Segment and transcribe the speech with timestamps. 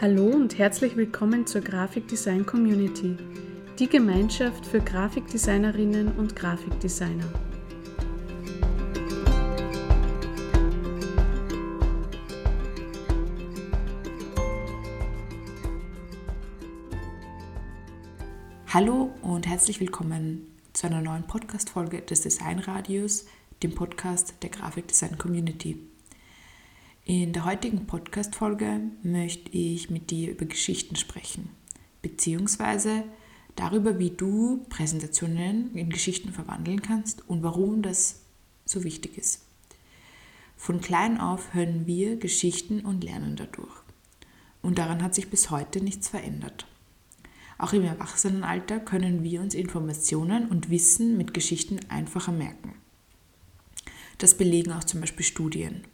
[0.00, 3.16] Hallo und herzlich willkommen zur Grafikdesign Community,
[3.80, 7.24] die Gemeinschaft für Grafikdesignerinnen und Grafikdesigner.
[18.68, 23.26] Hallo und herzlich willkommen zu einer neuen Podcast-Folge des Designradios,
[23.64, 25.76] dem Podcast der Grafikdesign Community.
[27.10, 31.48] In der heutigen Podcast-Folge möchte ich mit dir über Geschichten sprechen,
[32.02, 33.02] beziehungsweise
[33.56, 38.20] darüber, wie du Präsentationen in Geschichten verwandeln kannst und warum das
[38.66, 39.46] so wichtig ist.
[40.58, 43.72] Von klein auf hören wir Geschichten und lernen dadurch.
[44.60, 46.66] Und daran hat sich bis heute nichts verändert.
[47.56, 52.74] Auch im Erwachsenenalter können wir uns Informationen und Wissen mit Geschichten einfacher merken.
[54.18, 55.84] Das belegen auch zum Beispiel Studien.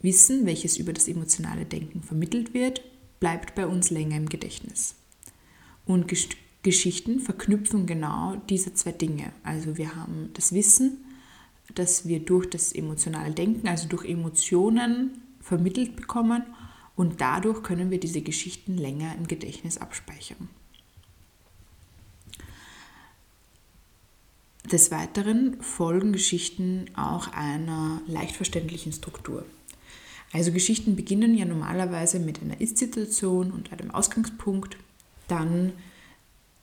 [0.00, 2.82] Wissen, welches über das emotionale Denken vermittelt wird,
[3.20, 4.94] bleibt bei uns länger im Gedächtnis.
[5.86, 6.28] Und Gesch
[6.62, 9.32] Geschichten verknüpfen genau diese zwei Dinge.
[9.42, 10.98] Also wir haben das Wissen,
[11.74, 16.42] das wir durch das emotionale Denken, also durch Emotionen vermittelt bekommen
[16.96, 20.50] und dadurch können wir diese Geschichten länger im Gedächtnis abspeichern.
[24.70, 29.46] Des Weiteren folgen Geschichten auch einer leicht verständlichen Struktur.
[30.32, 34.76] Also Geschichten beginnen ja normalerweise mit einer Ist-Situation und einem Ausgangspunkt.
[35.28, 35.72] Dann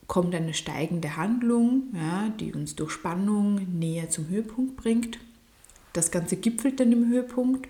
[0.06, 5.18] kommt eine steigende Handlung, ja, die uns durch Spannung näher zum Höhepunkt bringt.
[5.92, 7.68] Das Ganze gipfelt dann im Höhepunkt.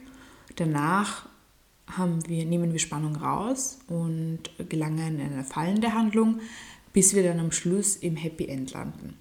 [0.57, 1.27] Danach
[2.27, 6.41] wir, nehmen wir Spannung raus und gelangen in eine fallende Handlung,
[6.93, 9.15] bis wir dann am Schluss im Happy End landen.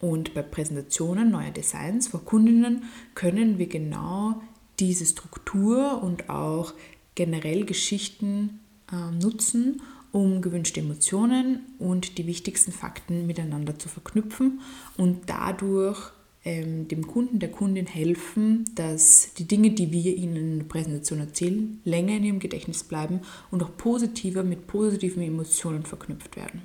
[0.00, 4.40] Und bei Präsentationen neuer Designs vor Kundinnen können wir genau
[4.80, 6.74] diese Struktur und auch
[7.14, 8.60] generell Geschichten
[8.92, 14.60] äh, nutzen, um gewünschte Emotionen und die wichtigsten Fakten miteinander zu verknüpfen
[14.96, 16.12] und dadurch
[16.44, 21.18] ähm, dem Kunden, der Kundin helfen, dass die Dinge, die wir ihnen in der Präsentation
[21.18, 26.62] erzählen, länger in ihrem Gedächtnis bleiben und auch positiver mit positiven Emotionen verknüpft werden.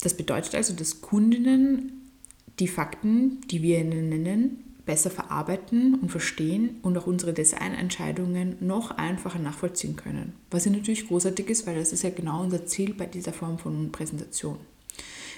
[0.00, 2.10] Das bedeutet also, dass Kundinnen
[2.58, 8.90] die Fakten, die wir ihnen nennen, besser verarbeiten und verstehen und auch unsere Designentscheidungen noch
[8.90, 10.32] einfacher nachvollziehen können.
[10.50, 13.56] Was ja natürlich großartig ist, weil das ist ja genau unser Ziel bei dieser Form
[13.56, 14.56] von Präsentation.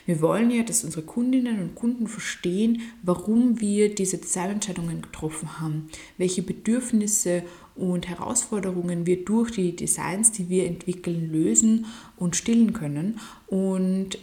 [0.07, 5.91] Wir wollen ja, dass unsere Kundinnen und Kunden verstehen, warum wir diese Designentscheidungen getroffen haben,
[6.17, 7.43] welche Bedürfnisse
[7.77, 11.85] und Herausforderungen wir durch die Designs, die wir entwickeln, lösen
[12.17, 14.17] und stillen können und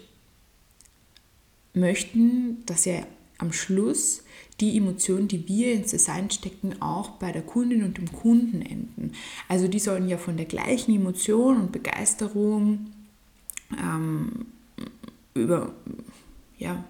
[1.75, 3.05] möchten, dass ja
[3.37, 4.23] am Schluss
[4.59, 9.13] die Emotionen, die wir ins Design stecken, auch bei der Kundin und dem Kunden enden.
[9.47, 12.87] Also die sollen ja von der gleichen Emotion und Begeisterung
[13.77, 14.45] ähm,
[15.33, 15.73] über
[16.57, 16.83] ja,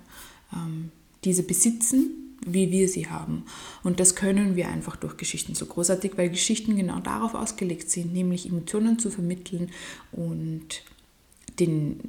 [0.54, 0.92] ähm,
[1.24, 3.44] diese besitzen, wie wir sie haben.
[3.84, 8.14] Und das können wir einfach durch Geschichten so großartig, weil Geschichten genau darauf ausgelegt sind,
[8.14, 9.70] nämlich Emotionen zu vermitteln
[10.12, 10.84] und
[11.60, 12.00] den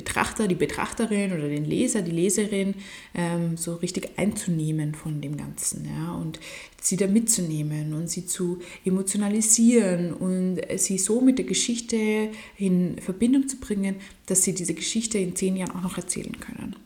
[0.00, 2.74] Betrachter, die Betrachterin oder den Leser, die Leserin
[3.14, 6.40] ähm, so richtig einzunehmen von dem Ganzen ja, und
[6.80, 13.46] sie da mitzunehmen und sie zu emotionalisieren und sie so mit der Geschichte in Verbindung
[13.46, 16.76] zu bringen, dass sie diese Geschichte in zehn Jahren auch noch erzählen können.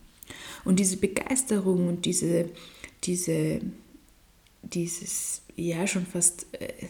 [0.65, 2.51] Und diese Begeisterung und diese,
[3.05, 3.61] diese,
[4.63, 6.47] dieses, ja, schon fast...
[6.53, 6.87] Äh,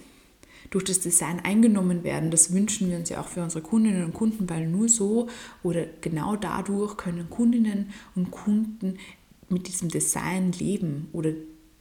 [0.75, 2.33] durch das Design eingenommen werden.
[2.33, 5.29] Das wünschen wir uns ja auch für unsere Kundinnen und Kunden, weil nur so
[5.63, 8.99] oder genau dadurch können Kundinnen und Kunden
[9.49, 11.31] mit diesem Design leben oder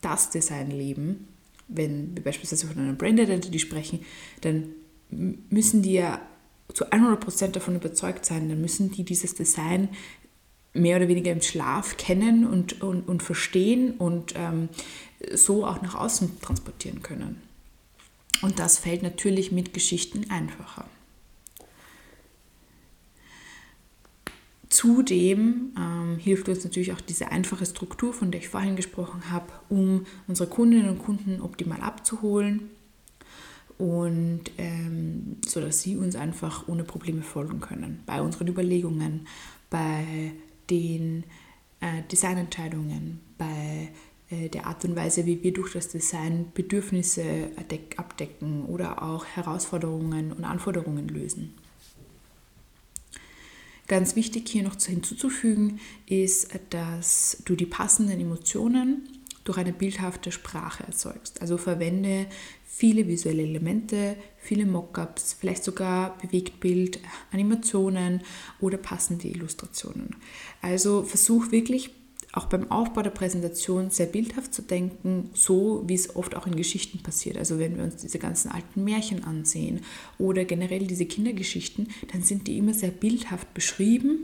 [0.02, 1.28] das Design leben.
[1.68, 4.02] Wenn wir beispielsweise von einer Brand Identity sprechen,
[4.42, 4.66] dann
[5.10, 6.22] müssen die ja
[6.72, 9.90] zu 100% davon überzeugt sein, dann müssen die dieses Design
[10.74, 14.70] mehr oder weniger im Schlaf kennen und, und, und verstehen und ähm,
[15.34, 17.42] so auch nach außen transportieren können.
[18.44, 20.86] Und das fällt natürlich mit Geschichten einfacher.
[24.68, 29.46] Zudem ähm, hilft uns natürlich auch diese einfache Struktur, von der ich vorhin gesprochen habe,
[29.70, 32.70] um unsere Kundinnen und Kunden optimal abzuholen
[33.78, 39.26] und ähm, so dass sie uns einfach ohne Probleme folgen können bei unseren Überlegungen,
[39.70, 40.34] bei
[40.70, 41.24] den
[41.80, 43.90] äh, Designentscheidungen, bei
[44.52, 47.52] der Art und Weise, wie wir durch das Design Bedürfnisse
[47.98, 51.54] abdecken oder auch Herausforderungen und Anforderungen lösen.
[53.88, 59.10] Ganz wichtig hier noch hinzuzufügen ist, dass du die passenden Emotionen
[59.44, 61.42] durch eine bildhafte Sprache erzeugst.
[61.42, 62.28] Also verwende
[62.66, 67.00] viele visuelle Elemente, viele Mockups, vielleicht sogar Bewegtbild,
[67.32, 68.22] Animationen
[68.62, 70.16] oder passende Illustrationen.
[70.62, 71.92] Also versuch wirklich
[72.34, 76.56] auch beim Aufbau der Präsentation sehr bildhaft zu denken, so wie es oft auch in
[76.56, 77.38] Geschichten passiert.
[77.38, 79.82] Also wenn wir uns diese ganzen alten Märchen ansehen
[80.18, 84.18] oder generell diese Kindergeschichten, dann sind die immer sehr bildhaft beschrieben.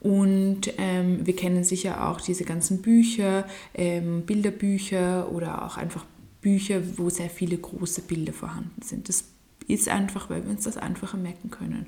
[0.00, 6.04] Und ähm, wir kennen sicher auch diese ganzen Bücher, ähm, Bilderbücher oder auch einfach
[6.42, 9.08] Bücher, wo sehr viele große Bilder vorhanden sind.
[9.08, 9.24] Das
[9.68, 11.86] ist einfach, weil wir uns das einfacher merken können.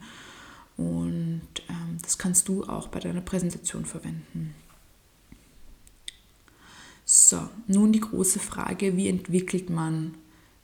[0.79, 4.55] Und ähm, das kannst du auch bei deiner Präsentation verwenden.
[7.05, 10.15] So, nun die große Frage, wie entwickelt man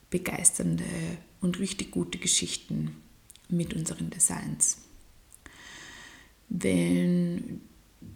[0.09, 0.85] begeisternde
[1.41, 2.97] und richtig gute Geschichten
[3.49, 4.79] mit unseren Designs?
[6.49, 7.61] Wenn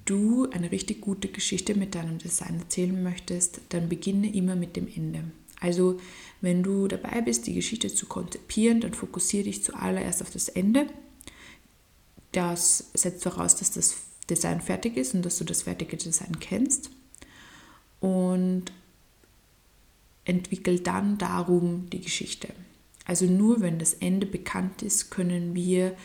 [0.07, 4.89] du eine richtig gute Geschichte mit deinem Design erzählen möchtest, dann beginne immer mit dem
[4.89, 5.25] Ende.
[5.61, 6.01] Also
[6.41, 10.87] wenn du dabei bist, die Geschichte zu konzipieren, dann fokussiere dich zuallererst auf das Ende.
[12.33, 13.97] Das setzt voraus, dass das
[14.31, 16.91] Design fertig ist und dass du das fertige Design kennst
[18.05, 18.65] und
[20.27, 22.49] entwickelt dann darum die Geschichte.
[23.07, 25.97] Also nur wenn das Ende bekannt ist, können wir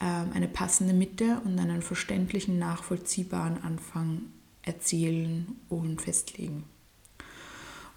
[0.00, 4.22] ähm, eine passende Mitte und einen verständlichen, nachvollziehbaren Anfang
[4.62, 6.64] erzielen und festlegen.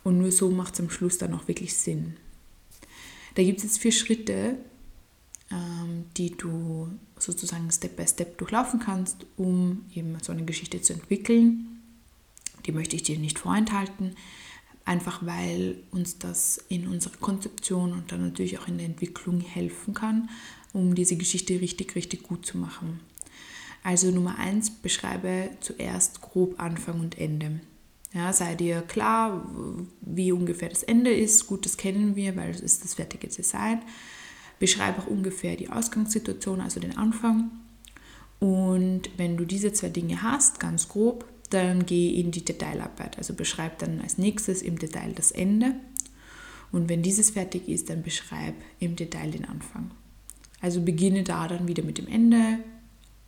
[0.04, 2.16] Und nur so macht es am Schluss dann auch wirklich Sinn.
[3.34, 4.58] Da gibt es jetzt vier Schritte,
[5.50, 10.94] ähm, die du sozusagen Step by Step durchlaufen kannst, um eben so eine Geschichte zu
[10.94, 11.77] entwickeln
[12.66, 14.16] die möchte ich dir nicht vorenthalten,
[14.86, 19.94] einfach weil uns das in unserer Konzeption und dann natürlich auch in der Entwicklung helfen
[19.94, 20.30] kann,
[20.74, 23.00] um diese Geschichte richtig, richtig gut zu machen.
[23.84, 27.62] Also Nummer eins, beschreibe zuerst grob Anfang und Ende.
[28.14, 29.50] Ja, sei dir klar,
[30.02, 31.48] wie ungefähr das Ende ist.
[31.48, 33.82] Gut, das kennen wir, weil es ist das fertige Design.
[34.60, 37.52] Beschreibe auch ungefähr die Ausgangssituation, also den Anfang.
[38.40, 43.18] Und wenn du diese zwei Dinge hast, ganz grob, dann geh in die Detailarbeit.
[43.18, 45.76] Also beschreib dann als nächstes im Detail das Ende.
[46.72, 49.92] Und wenn dieses fertig ist, dann beschreib im Detail den Anfang.
[50.60, 52.60] Also beginne da dann wieder mit dem Ende,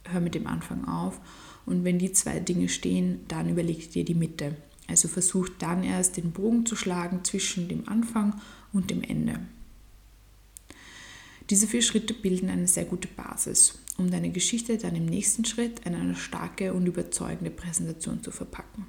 [0.06, 1.19] hör mit dem Anfang auf.
[1.66, 4.56] Und wenn die zwei Dinge stehen, dann überleg dir die Mitte.
[4.88, 8.42] Also versuch dann erst den Bogen zu schlagen zwischen dem Anfang
[8.74, 9.39] und dem Ende.
[11.50, 15.80] Diese vier Schritte bilden eine sehr gute Basis, um deine Geschichte dann im nächsten Schritt
[15.84, 18.86] in eine starke und überzeugende Präsentation zu verpacken,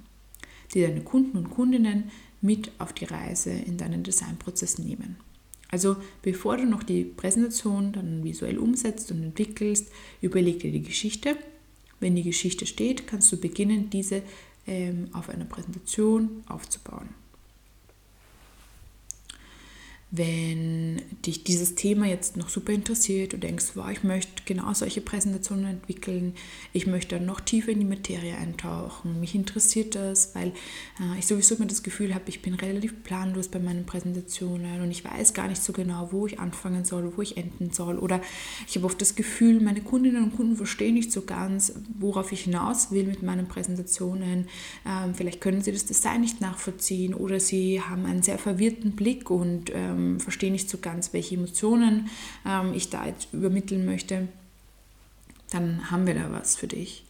[0.75, 2.11] die deine Kunden und Kundinnen
[2.43, 5.17] mit auf die Reise in deinen Designprozess nehmen.
[5.69, 9.89] Also bevor du noch die Präsentation dann visuell umsetzt und entwickelst,
[10.21, 11.37] überleg dir die Geschichte.
[11.99, 14.23] Wenn die Geschichte steht, kannst du beginnen, diese
[14.67, 17.09] ähm, auf einer Präsentation aufzubauen
[20.13, 25.01] wenn dich dieses Thema jetzt noch super interessiert und denkst, wow, ich möchte genau solche
[25.01, 26.35] Präsentationen entwickeln,
[26.73, 30.49] ich möchte noch tiefer in die Materie eintauchen, mich interessiert das, weil
[30.99, 34.91] äh, ich sowieso immer das Gefühl habe, ich bin relativ planlos bei meinen Präsentationen und
[34.91, 38.21] ich weiß gar nicht so genau, wo ich anfangen soll, wo ich enden soll oder
[38.67, 42.43] ich habe oft das Gefühl, meine Kundinnen und Kunden verstehen nicht so ganz, worauf ich
[42.43, 44.49] hinaus will mit meinen Präsentationen.
[44.85, 49.31] Ähm, vielleicht können sie das Design nicht nachvollziehen oder sie haben einen sehr verwirrten Blick
[49.31, 52.09] und ähm, ähm, verstehe nicht so ganz, welche Emotionen
[52.47, 54.29] ähm, ich da jetzt übermitteln möchte,
[55.51, 57.05] dann haben wir da was für dich.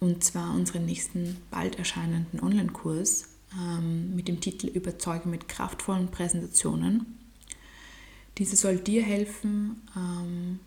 [0.00, 3.26] Und zwar unseren nächsten bald erscheinenden Online-Kurs
[3.58, 7.18] ähm, mit dem Titel Überzeugen mit kraftvollen Präsentationen.
[8.38, 10.60] Diese soll dir helfen, ähm,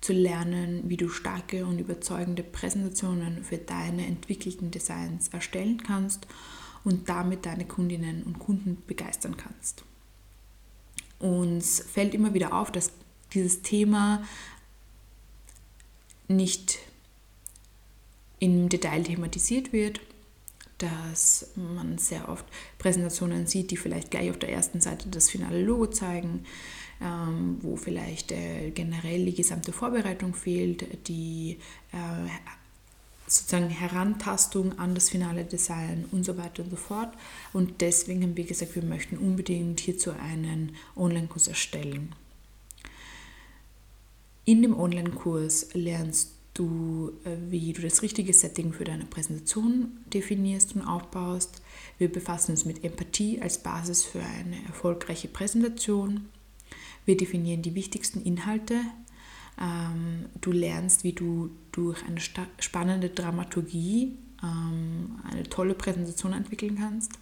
[0.00, 6.26] zu lernen, wie du starke und überzeugende Präsentationen für deine entwickelten Designs erstellen kannst
[6.84, 9.84] und damit deine Kundinnen und Kunden begeistern kannst.
[11.22, 12.90] Uns fällt immer wieder auf, dass
[13.32, 14.22] dieses Thema
[16.28, 16.78] nicht
[18.40, 20.00] im Detail thematisiert wird,
[20.78, 22.44] dass man sehr oft
[22.78, 26.44] Präsentationen sieht, die vielleicht gleich auf der ersten Seite das finale Logo zeigen,
[27.00, 31.58] ähm, wo vielleicht äh, generell die gesamte Vorbereitung fehlt, die
[31.92, 32.28] äh,
[33.32, 37.12] sozusagen Herantastung an das finale Design und so weiter und so fort.
[37.52, 42.14] Und deswegen haben wir gesagt, wir möchten unbedingt hierzu einen Online-Kurs erstellen.
[44.44, 50.74] In dem Online-Kurs lernst du, äh, wie du das richtige Setting für deine Präsentation definierst
[50.74, 51.62] und aufbaust.
[51.98, 56.28] Wir befassen uns mit Empathie als Basis für eine erfolgreiche Präsentation.
[57.04, 58.80] Wir definieren die wichtigsten Inhalte
[59.60, 62.20] ähm, du lernst, wie du durch eine
[62.58, 67.12] spannende Dramaturgie ähm, eine tolle Präsentation entwickeln kannst.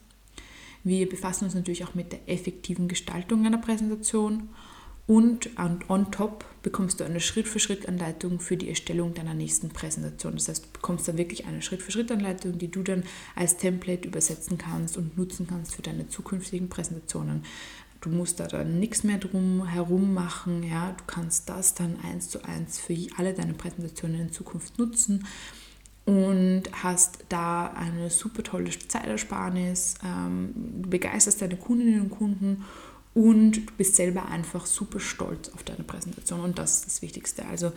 [0.82, 4.48] Wir befassen uns natürlich auch mit der effektiven Gestaltung einer Präsentation
[5.10, 10.34] und on top bekommst du eine Schritt-für-Schritt-Anleitung für die Erstellung deiner nächsten Präsentation.
[10.34, 13.02] Das heißt, du bekommst da wirklich eine Schritt-für-Schritt-Anleitung, die du dann
[13.34, 17.42] als Template übersetzen kannst und nutzen kannst für deine zukünftigen Präsentationen.
[18.00, 20.62] Du musst da dann nichts mehr drum herum machen.
[20.62, 20.92] Ja?
[20.96, 25.26] Du kannst das dann eins zu eins für alle deine Präsentationen in Zukunft nutzen
[26.06, 29.94] und hast da eine super tolle Zeitersparnis.
[30.04, 30.52] Ähm,
[30.82, 32.64] du begeisterst deine Kundinnen und Kunden
[33.14, 37.44] und du bist selber einfach super stolz auf deine Präsentation und das ist das Wichtigste.
[37.46, 37.72] Also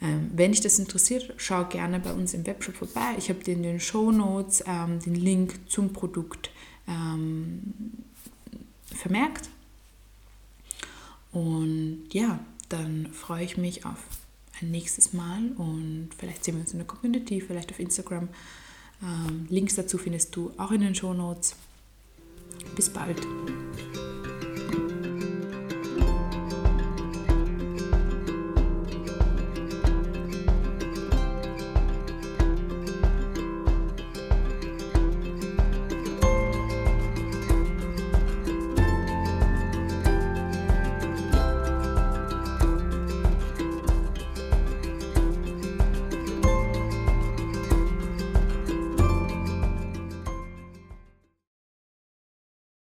[0.00, 3.14] ähm, wenn dich das interessiert, schau gerne bei uns im Webshop vorbei.
[3.18, 6.50] Ich habe dir in den Show Notes ähm, den Link zum Produkt
[6.88, 7.74] ähm,
[8.94, 9.50] vermerkt.
[11.36, 12.40] Und ja,
[12.70, 13.98] dann freue ich mich auf
[14.58, 18.30] ein nächstes Mal und vielleicht sehen wir uns in der Community, vielleicht auf Instagram.
[19.02, 21.54] Ähm, Links dazu findest du auch in den Show Notes.
[22.74, 23.20] Bis bald.